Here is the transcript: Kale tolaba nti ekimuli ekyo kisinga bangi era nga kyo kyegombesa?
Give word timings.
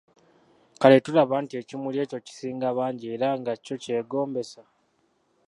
Kale 0.81 0.97
tolaba 1.05 1.35
nti 1.43 1.53
ekimuli 1.61 1.97
ekyo 2.03 2.19
kisinga 2.27 2.67
bangi 2.77 3.05
era 3.15 3.29
nga 3.39 3.53
kyo 3.63 3.75
kyegombesa? 3.83 4.61